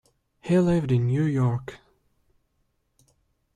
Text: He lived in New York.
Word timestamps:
He 0.41 0.57
lived 0.57 0.91
in 0.91 1.05
New 1.05 1.25
York. 1.25 1.77